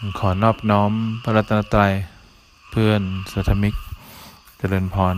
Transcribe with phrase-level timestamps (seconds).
[0.00, 1.92] ขอนอบน้อมพระรัตนตรัย
[2.70, 3.74] เพื่อนสัทมิก
[4.58, 5.16] เจริญพร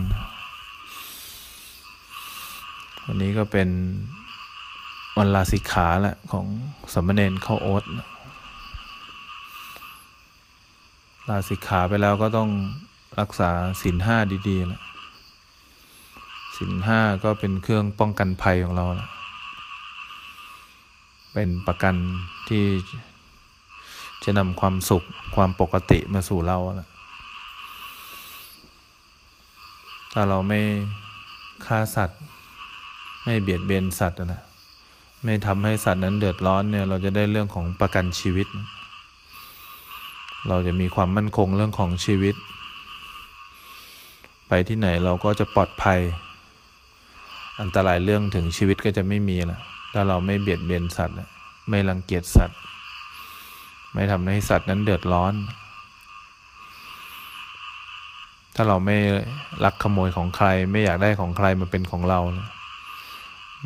[3.05, 3.69] วันนี้ก็เป็น
[5.17, 6.45] วันลาสิกขาแหละของ
[6.93, 7.83] สมณเณรเข้าโอ๊ต
[11.29, 12.49] ลาสิกขาไปแล้วก็ต้อง
[13.19, 14.81] รักษาศีลห้าดีๆแหละ
[16.57, 19.09] ศีลห้าก็เป็นเครื่องป้องกันภัยของเราแหละ
[21.33, 21.95] เป็นประกัน
[22.49, 22.65] ที่
[24.23, 25.03] จะนำความสุข
[25.35, 26.89] ความปกติมาสู่เราแหละ
[30.13, 30.59] ถ้าเราไม่
[31.65, 32.19] ฆ่าสัตว์
[33.23, 34.41] ไม่เบียดเบียนสัตว์นะ
[35.23, 38.47] ไม่ทำให้สัตว์นั้นเดือดร้อนเนี่ยเราจะได้เรื่องของประกันชีวิต
[40.47, 42.35] เราจะมีความมั่นคงเรื่องของชีวิต
[44.47, 45.99] ไปที่ไหนเราก็จะปลอดภัย
[47.61, 49.59] อันตรายเรื่องถึงชีวิตก็จะไม่มีละ
[49.93, 51.15] ถ้าเราไม่เบียดเบียนสัตว์
[51.69, 52.57] ไม่รังเกียจสัตว์
[53.93, 55.33] ไม่ทำให้สัตว์นั้นเดือดร้อน
[58.55, 58.97] ถ้าเราไม่
[59.63, 62.19] ลักขโมยของใคร ไม่อยากได้ของใครมาเป็นของเรา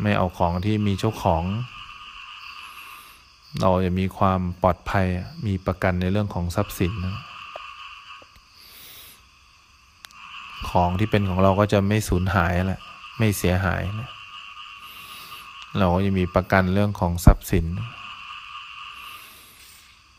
[0.01, 1.43] ไม่เอาของที่มีเจ้าของ
[3.61, 5.05] เราจะมีความปลอดภัย
[5.45, 6.93] มีประกันในเรื่องของทรัพย์สิน
[10.69, 12.81] ของที่เป็นของเราก็จะไม่สูญหายแหละ
[13.17, 14.09] ไม่เสียหายนะ
[15.77, 17.65] เราก็จะมีประกันเรื่องของทรัพย์สิน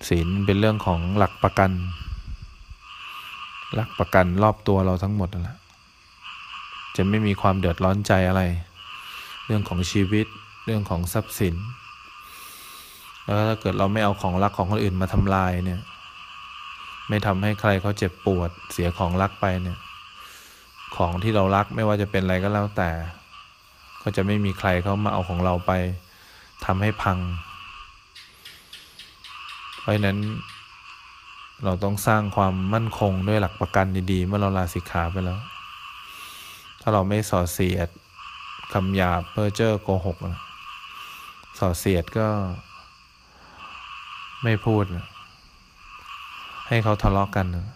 [0.09, 1.71] ศีลเป็นเรื่องของหลักประกัน
[3.75, 5.57] หลักประกันรอบตัวเราทั้งหมดนั่นแหละ
[6.97, 8.43] จะไม่มีความเดือดร้อนใจอะไร
[9.47, 10.27] เรื่องของชีวิต
[10.65, 11.55] เรื่องของทรัพย์สิน
[13.25, 15.81] แล้วถ้าเกิดเราไม่เอาของรักของคนอื่นมาทำลายเนี่ย
[17.09, 19.79] ไม่ทำให้ใครเขาเจ็บปวดเสียของรักไปเนี่ย
[20.97, 22.91] ของที่เรารักไม่ว่าจะเป็นอะไรก็แล้วแต่
[24.03, 25.73] ก็จะไม่มีใครเขามาเอาของเราไป
[26.65, 27.19] ทำให้พัง
[29.89, 30.19] ราะฉะนั้น
[31.64, 35.41] เราต้องสร้างความมั่นคงด้วยหลักประกันดีๆ เมื่อเราลาสิกขาไปแล้ว
[36.81, 37.88] ถ้าเราไม่ส่อเสียด
[38.72, 40.38] คำหยาบเพ้อเจ้อโกหกนะ
[41.59, 42.27] ส่อเสียดก็
[44.43, 45.06] ไม่พูดนะ
[46.69, 47.66] ให้เขาทะเลาะกกันนะ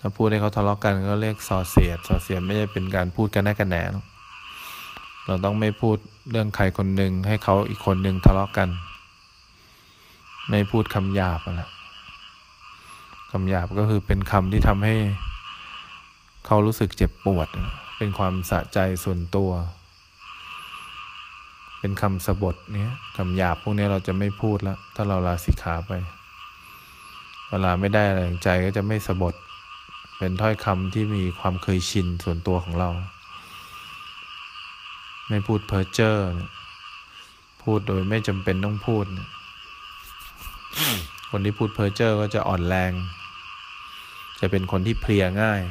[0.00, 3.76] ถ้าพูดให้เขาทะเลาะกกันก็เรียกส่อเสียดส่อเสียดไม่ใช่เป็นการพูดกันแน่กันแหน
[5.26, 5.96] เราต้องไม่พูด
[6.30, 8.68] เรื่องใครคนหนึ่งให้เขาอีกคนหนึ่งทะเลาะกัน
[10.48, 11.68] ไม่พูดคำหยาบนะ
[13.30, 14.96] คำหยาบก็คือเป็นคำที่ทำให้
[16.46, 17.48] เขารู้สึกเจ็บปวด
[17.96, 19.50] เป็นความสะใจส่วนตัว
[21.78, 25.92] เป็นคำสบทเนี้ยคำหยาบพวกนี้เราจะไม่พูดแล้ว ถ้าเราลาสิกขาไป
[27.48, 29.34] เวลาไม่ได้อะไรใจก็จะไม่สบท
[30.18, 32.90] เป็นถ้อยคำที่มีความเคยชินส่วนตัวของเรา
[35.28, 36.14] ไม่พูดเพ้อเจ้อ
[37.62, 39.04] พูดโดยไม่จำเป็นต้องพูด
[41.30, 42.92] คนที่พูดเพ้อเจ้อก็จะอ่อนแรง
[44.40, 45.62] จะเป็นคนที่เพลียง่าย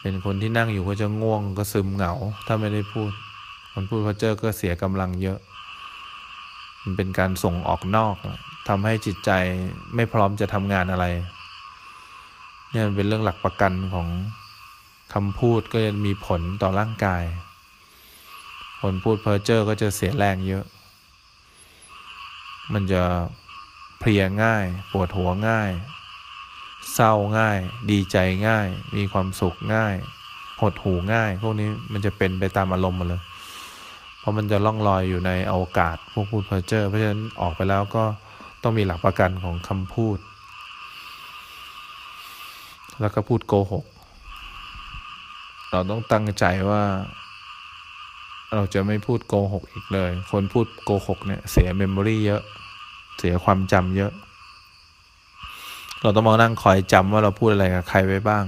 [0.00, 2.12] เป็นคนที่นั่งอยู่ก็จะง่วงก็ซึมเหงา
[2.46, 3.10] ถ้าไม่ได้พูด
[3.72, 5.38] คนพูดเพ้อเจ้อก็เสียกำลังเยอะ
[6.82, 8.16] มันเป็นการส่งออกนอก
[8.68, 9.30] ทำให้จิตใจ
[9.94, 11.06] ไม่พร้อมจะทำงานอะไร
[12.70, 14.08] เนี่ยเป็นเรื่องหลักประกันของ
[15.14, 17.24] คำพูดก็จะมีผลต่อร่างกาย
[18.80, 20.64] คนพูดเพ้อเจ้อก็จะเสียแรงเยอะ
[22.72, 23.02] มันจะ
[23.98, 25.70] เพลียง่าย ปวดหัวง่าย
[26.94, 27.58] เศร้าง่าย
[27.90, 28.16] ดีใจ
[28.48, 29.94] ง่าย มีความสุขง่าย
[30.60, 33.22] หดหูง่าย พวกนี้มันจะเป็นไปตามอารมณ์มาเลย
[34.18, 38.04] เพราะมันจะล่องลอยอยู่ในอวกาศพวกพูดเพอเจ้อเพราะฉะนั้นออกไปแล้วก็
[38.62, 40.18] ต้องมีหลักประกันของคำพูด
[43.00, 43.84] แล้วก็พูดโกหก
[45.70, 46.82] เราต้องตั้งใจว่า
[48.56, 52.42] เราจะไม่พูดโกหกอีกเลย คนพูดโกหกเนี่ยเสียเมมโมรีเยอะ
[53.18, 54.12] เสียความจำเยอะ
[56.02, 58.44] เราต้องมานั่งคอยจำว่าเราพูดอะไรกับใครไว้บ้าง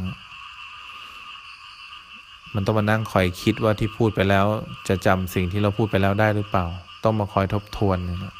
[2.54, 4.46] มันต้องมานั่งคอยคิดว่าที่พูดไปแล้ว
[4.88, 6.66] จะจำสิ่งที่เราพูดไปแล้วได้หรือเปล่า
[7.04, 8.34] ต้องมาคอยทบทวนเนี่ย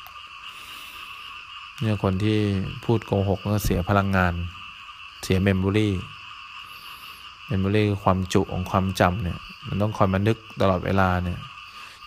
[1.81, 2.39] เนี่ยคนที่
[2.85, 4.35] พูดโกหกก็เสียพลังงาน
[5.23, 9.39] เสีย memory memory คือความจุของความจำเนี่ย
[9.69, 11.39] มันต้องคอยมานึกตลอดเวลาเนี่ย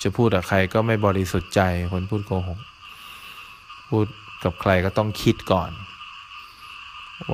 [0.03, 1.61] จะพูดกับใครก็ไม่บริสุทธิ์ใจ
[1.93, 2.59] คนพูดโกหก
[3.89, 4.05] พูด
[4.43, 5.71] กับใครก็ต้องคิดก่อน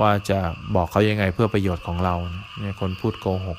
[0.00, 0.38] ว่าจะ
[0.74, 2.14] บอกเขายังไงเพื่อประโยชน์ของเรา
[2.60, 3.58] เนี่ยคนพูดโกหก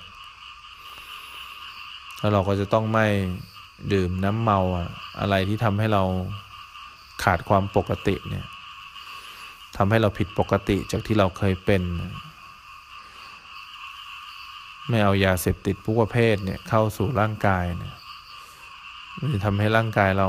[2.19, 3.07] แล้วเราก็จะต้องไม่
[3.93, 4.59] ดื่มน้ำเมา
[5.19, 6.03] อะไรที่ทำให้เรา
[7.23, 8.45] ขาดความปกติเนี่ย
[9.77, 11.83] ทำให้เราผิดปกติจากที่เราเคยเป็น
[14.89, 17.93] ไม่เอายาเสพติดทุกประเภทเนี่ยเข้าสู่ร่างกายเนี่ย
[19.19, 20.27] มันจะทำให้ร่างกายเรา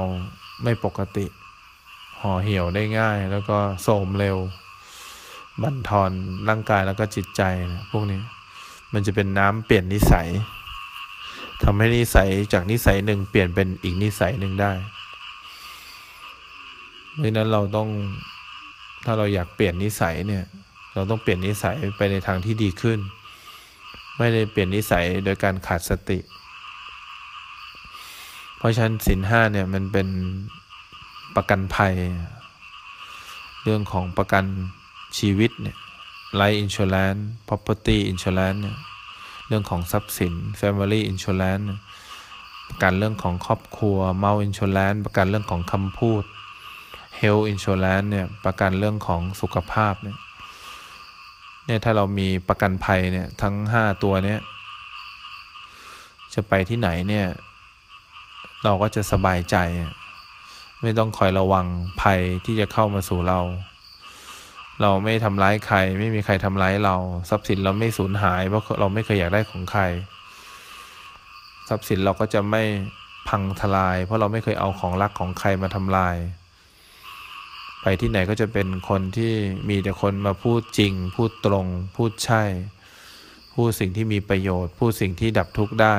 [0.65, 1.27] ไม่ปกติ
[2.21, 4.39] ห่อเหี่ยวได้ง่าย แล้วก็โสมเร็ว
[5.63, 6.11] บั่นทอน
[6.49, 7.43] ร่างกายแล้วก็จิตใจ
[7.73, 8.21] นะพวกนี้
[8.93, 10.29] มันจะเป็นน้ำเปลี่ยนนิสัย
[11.63, 14.73] ทำให้นิสัยจากนิสัยหนึ่งเปลี่ยนเป็นอีกนิสัยหนึ่งได้
[17.17, 17.89] เพราะนั้นเราต้อง
[19.05, 20.45] ถ้าเราอยากเปลี่ยนนิสัยเนี่ย
[20.95, 22.99] เราต้องเปลี่ยนนิสัยไปในทางที่ดีขึ้น
[24.19, 26.19] ไม่ได้เปลี่ยนนิสัยโดยการขาดสติ
[28.65, 30.09] ราะฉะนั้นสินห้าเนี่ยมันเป็น
[31.37, 31.95] ประกันภัย
[33.63, 34.45] เรื่องของประกัน
[35.19, 35.77] ชีวิตเนี่ย
[36.41, 38.79] life insurance property insurance เนี่ย
[39.49, 41.67] เรื่องของทรัพย์สิน family insurance
[42.69, 46.23] ประกันเรื่องของครอบครัว m o u insurance ประกันเรื่องของคำพูด
[47.21, 50.19] health insurance เนี่ยประกันเรื่องของสุขภาพเนี่ย
[51.67, 54.41] เนี่ยถ้าเรามีประกันภัยเนี่ยทั้งห้าตัวเนี้ย
[56.35, 57.27] จะไปที่ไหนเนี่ย
[58.65, 59.57] เราก็จะสบายใจ
[60.83, 61.67] ไม่ต้องคอยระวัง
[62.01, 63.41] ภัยที่จะเข้ามาสู่เรา
[64.83, 66.97] เราไม่ทำร้ายใคร ไม่มีใครทำร้ายเรา
[67.31, 69.83] ทรัพย์สินเราไม่สูญหาย เพราะเราไม่เคยอยากได้ของใคร
[71.69, 72.63] ทรัพย์สินเราก็จะไม่
[73.29, 76.17] พังทลาย เพราะเราไม่เคยเอาของรักของใครมาทำลาย
[77.83, 79.33] ไปที่ไหนก็จะเป็นคนที่
[79.69, 82.43] มีแต่คนมาพูดจริง พูดตรง พูดใช่
[83.55, 85.97] พูดสิ่งที่มีประโยชน์ พูดสิ่งที่ดับทุกข์ได้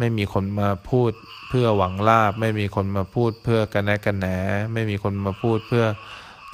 [0.00, 1.12] ไม่มีคนมาพูด
[1.48, 4.26] เพื่อหวังลาบ ไม่มีคนมาพูดเพื่อกันแนกันแหน
[4.72, 5.84] ไม่มีคนมาพูดเพื่อ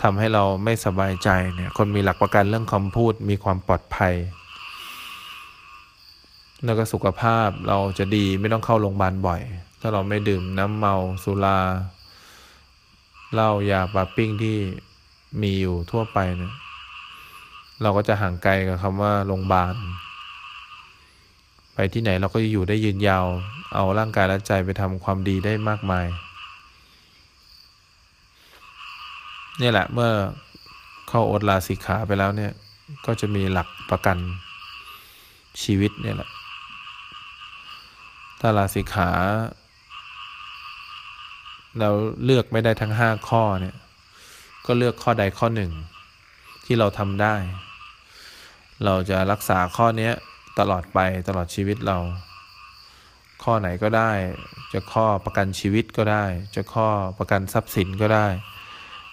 [0.03, 4.15] ทำให้เราไม่สบายใจเนี่ยคนมีหลักประกันเรื่องคำพูดมีความปลอดภัย
[6.65, 9.41] แล้วก็สุขภาพเราจะดีไม่ต้องเข้าโรงพยาบาลบ่อย
[9.81, 10.95] ถ้าเราไม่ดื่มน้ำเมา
[11.25, 11.59] สุรา
[13.33, 14.59] เหล้ายาปาปิ้งที่
[15.43, 16.55] มีอยู่ทั่วไปเนี่ย
[17.83, 19.75] เราก็จะห่างไกลกับคำว่าโรงพยาบาล
[21.79, 23.27] ไปที่ไหนเราก็อยู่ได้ยืนยาว
[23.75, 26.07] เอาร่างกายและใจไปทำความดีได้มากมาย
[29.61, 30.11] นี่แหละเมื่อ
[31.09, 32.53] เข้าอดลาสิกขาไปแล้วเนี่ย
[33.07, 34.19] ก็จะมีหลักประกัน
[35.63, 36.31] ชีวิตเนี่ยแหละ
[38.41, 39.11] ถ้าลาสิกขา
[41.79, 41.91] เรา
[42.25, 43.77] เลือกไม่ได้ทั้งห้าข้อเนี่ย
[44.67, 45.73] ก็เลือกข้อใดข้อหนึ่ง
[46.65, 47.35] ที่เราทำได้
[48.85, 50.11] เราจะรักษาข้อนี้
[50.59, 50.99] ตลอดไป
[51.29, 51.99] ตลอดชีวิตเรา
[53.43, 54.13] ข้อไหนก็ได้
[54.73, 56.25] จะข้อประกันชีวิตก็ได้
[56.55, 56.89] จะข้อ
[57.19, 58.27] ประกันทรัพย์สินก็ได้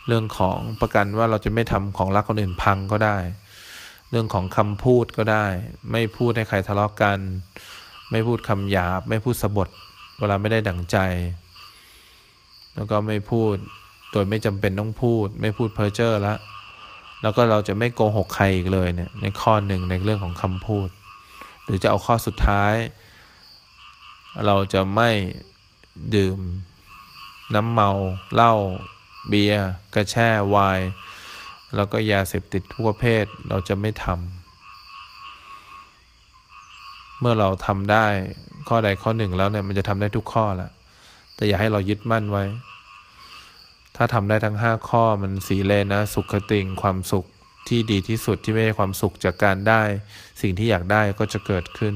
[0.07, 3.17] เรื่องของประกันว่าเราจะไม่ทำของรักคนอื่นพังก็ได้
[4.09, 5.45] เรื่องของคำพูดก็ได้
[5.91, 7.19] ไม่พูดให้ใครทะเลาะกกัน
[8.11, 9.69] ไม่พูดคำหยาบ ไม่พูดสบท
[10.19, 10.97] เวลาไม่ได้ดั่งใจ
[12.75, 13.55] แล้วก็ไม่พูด
[14.11, 16.35] โดยไม่จำเป็นต้องพูด ไม่พูดเพ้อเจ้อละ
[17.21, 20.89] แล้วก็เราจะไม่โกหกใครอีกเลยเนี่ยในข้อหนึ่งในเรื่องของคำพูด
[21.65, 22.75] หรือจะเอาข้อสุดท้าย
[24.45, 25.09] เราจะไม่
[26.15, 26.39] ดื่ม
[27.55, 27.91] น้ำเมา
[28.33, 28.53] เหล้า
[29.29, 30.89] เบียร์กระแช่ไวน์
[31.75, 34.11] แล้วก็ยาเสพติดทุกประเภทเราจะไม่ทำ
[37.19, 38.05] เมื่อเราทำได้
[38.67, 40.71] ข้อใดข้อหนึ่งแล้วเนี่ยมันจะทำได้ทุกข้อล้ว
[41.35, 42.43] แต่อย่าให้เรายึดมั่นไว้
[43.95, 47.25] ถ้าทำได้ทั้งห้าข้อมันสีเลนะ สุขติงความสุข
[47.67, 49.81] ที่ดีที่สุดที่ไม่ใช่ความสุขจากการได้
[50.41, 51.95] สิ่งที่อยากได้ก็จะเกิดขึ้น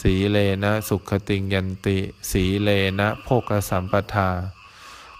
[0.00, 1.98] สีเลนะสุขติงยันติ
[2.30, 2.70] สีเล
[3.00, 4.28] นะโภกสัมปทา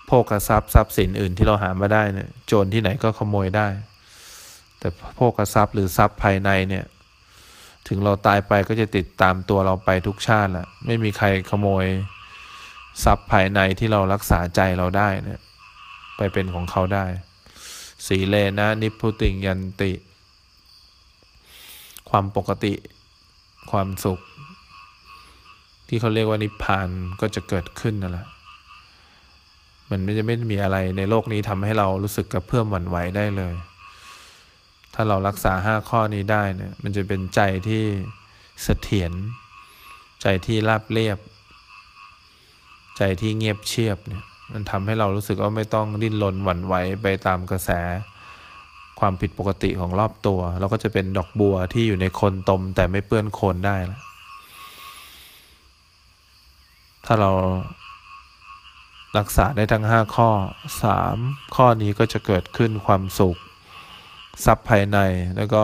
[0.07, 3.69] โภกทรัพย์ทรัพย์สินอื่นที่เราหามาได้เนี่ยโจรที่ไหนก็ขโมยได้
[4.79, 6.85] แต่โภกทรัพย์หรือทรัพย์ภายในเนี่ย
[7.89, 11.87] ถึงเราตายไปก็จะติดตามตัวเราไปทุกชาติแหละไม่มีใครขโมย
[13.05, 15.41] ทรัพย์ภายในที่เรารักษาใจเราได้เนี่ย
[16.17, 17.05] ไปเป็นของเขาได้
[18.07, 19.93] สีเลนะนิพุติงยันติ
[22.11, 22.75] ความปกติ
[23.71, 24.21] ความสุข
[25.87, 26.89] ที่เขาเรียกว่านิพพาน
[27.21, 28.27] ก็จะเกิดขึ้นนั่นแหละ
[29.91, 33.55] มันไม่จะไม่มีอะไรในโลกนี้ทำให้เรารู้สึกกระเพื่อมหวั่นไหวได้เลย
[34.95, 37.85] ถ้าเรารักษาห้าข้อนี้ได้เนี่ยมันจะเป็นใจที่
[38.63, 39.13] เสถียร
[40.23, 41.19] ใจที่ราบเรียบ
[42.97, 47.71] ใจที่เงียบเชียบเนี่ย มันทำให้เรารู้สึกว่าไม่ต้องดิ้นรนหวั่นไหวไปตามกระแส
[49.01, 54.03] ความผิดปกติของรอบตัว เราก็จะเป็นดอกบัวที่อยู่ในคนตมแต่ไม่เปื้อนโคนได้แล้ว
[57.05, 57.31] ถ้าเรา
[59.19, 60.31] รักษาได้ทั้งห้าข้อ
[60.83, 61.17] สาม
[61.55, 63.37] ข้อนี้ก็จะเกิดขึ้นความสุข
[64.45, 64.99] ทรัพย์ภายใน
[65.37, 65.63] แล้วก็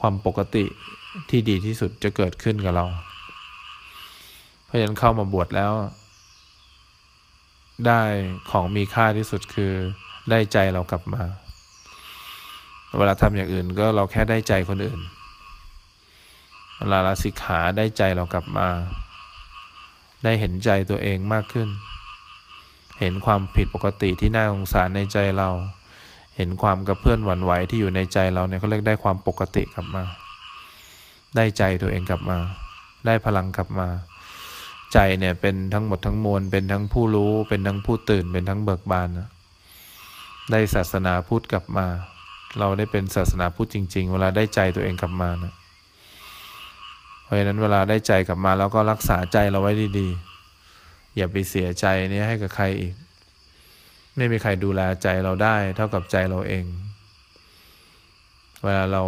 [0.00, 0.64] ความปกติ
[1.30, 2.86] ที่ดีที่สุดจะเกิดขึ้นกับเรา
[4.64, 5.72] เพราะฉะนั้นเข้ามาบวชแล้ว
[7.86, 8.02] ได้
[8.50, 9.72] ของมีค่าที่สุดคือ
[10.30, 11.22] ได้ใจเรากลับมา
[12.98, 15.00] เวลาทำอย่างอื่นก็เราแค่ได้ใจคนอื่น
[16.78, 18.68] เวลาลาสิกขาได้ใจเรากลับมา
[20.24, 21.68] ได้เห็นใจตัวเองมากขึ้น
[23.00, 25.48] เห็นความผิดปกติที่น่าสงสารในใจเรา
[26.36, 30.02] เห็นความกระเพื่อนหวั่นไหวที่อยู่ในใจเราเนี่ยเขาเรียกได้ความปกติกลับมา
[31.36, 32.38] ได้ใจตัวเองกลับมา
[33.06, 33.88] ได้พลังกลับมา
[34.94, 39.28] ใจเนี่ยเป็นทั้งหมดทั้งมวล เป็นทั้งผู้รู้ เป็นทั้งผู้ตื่น เป็นทั้งเบิกบานนะ
[40.50, 41.86] ได้ศาสนาพุทธกลับมา
[42.58, 45.52] เราได้เป็นศาสนาพุทธจริง ๆ เวลาได้ใจตัวเองกลับมานะ
[47.22, 52.94] เพราะฉะนั้นเวลาได้ใจกลับมาแล้วก็รักษาใจเราไว้ดีๆ อย่าไปเสียใจนี้ให้กับใครอีก
[54.16, 56.64] ไม่มีใครดูแลใจเราได้เท่ากับใจเราเอง
[58.64, 59.02] เวลาเรา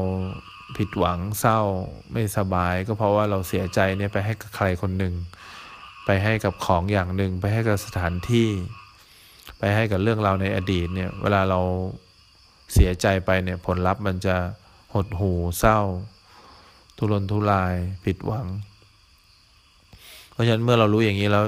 [0.76, 1.60] ผิดหวังเศร้า
[2.12, 5.14] ไม่สบาย ก็เพราะว่าเราเสียใจเนี่ยไปให้กับใครคนหนึ่ง
[6.06, 8.48] ไปให้กับของอย่างหนึ่ง ไปให้กับสถานที่
[9.58, 11.60] ไปให้กับเรื่องราวในอดีตเนี่ยเวลาเรา
[12.74, 14.36] เสียใจไปเนี่ยผลลัพธ์มันจะ
[14.94, 15.80] หดหู่เศร้า
[16.98, 18.46] ทุรนทุรายผิดหวัง
[20.32, 21.44] เพราะฉะนั้นเมื่อเรารู้อย่างนี้แล้ว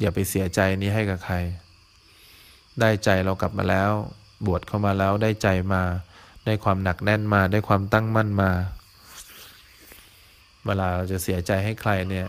[0.00, 1.36] อย่าไปเสียใจนี้ให้กับใคร
[2.80, 3.90] ได้ใจเรากลับมาแล้ว
[4.46, 5.82] บวชเข้ามาแล้วได้ใจมา
[6.46, 8.50] ได้ความหนักแน่นมา ได้ความตั้งมั่นมา
[10.66, 12.26] เวลาเราจะเสียใจให้ใครเนี่ย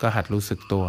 [0.00, 0.86] ก็หัดรู้สึกตัว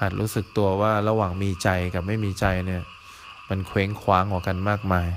[0.00, 2.82] หัดรู้สึกตัวว่าระหว่างมีใจกับไม่มีใจเนี่ย
[3.48, 5.08] มันเคว้งคว้างกว่ากันมากมาย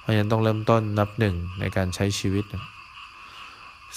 [0.00, 2.44] เพราะฉะนั้นต้องเริ่มต้นนับหนึ่งในการใช้ชีวิต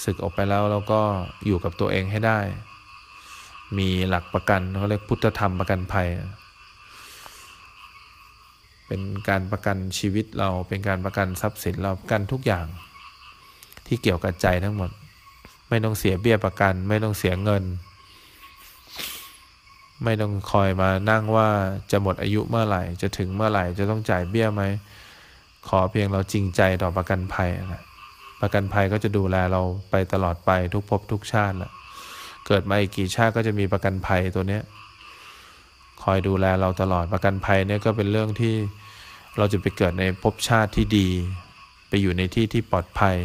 [0.04, 1.00] ศึกออกไปแล้วเราก็
[1.46, 2.38] อยู่กับตัวเองให้ได้
[3.78, 6.08] มีหลักประกันเขาเรียกพุทธธรรมประกันภัย
[8.86, 12.66] เป็นการประกันชีวิตเราเป็นการประกันทรัพย์สินเราประกันทุกอย่าง
[13.86, 14.90] ที่เกี่ยวกับใจทั้งหมด
[15.70, 17.64] ไม่ต้องเสียเบี้ยประกัน ไม่ต้องเสียเงิน
[20.04, 21.48] ไม่ต้องคอยมานั่งว่า
[21.90, 24.62] จะหมดอายุเมื่อไหร่ จะถึงเมื่อไหร่ จะต้องจ่ายเบี้ยไหม
[25.68, 27.84] ขอเพียงเราจริงใจต่อประกันภัยนะ
[28.40, 31.72] ประกันภัยก็จะดูแลเราไปตลอดไปทุกภพทุกชาติแหละ
[32.46, 34.62] เกิดมาอีกกี่ชาติก็จะมีประกันภัยตัวเนี้ย
[36.02, 38.54] คอยดูแลเราตลอดประกันภัยเนี่ยก็เป็นเรื่องที่
[39.38, 41.08] เราจะไปเกิดในภพชาติที่ดี
[41.88, 43.16] ไปอยู่ในที่ที่ปลอดภัย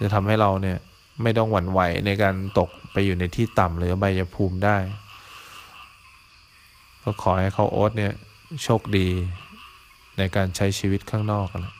[0.00, 0.78] จะทำให้เราเนี่ย
[1.22, 4.76] ไม่ต้องหวั่นไหวในการตกไปอยู่ในที่ต่ำหรือใบยภูมิได้
[7.02, 8.12] ก็ขอให้เขาโอ๊ตเนี่ย
[8.62, 9.08] โชคดี
[10.18, 11.74] ในการใช้ชีวิตข้างนอกกันแหละ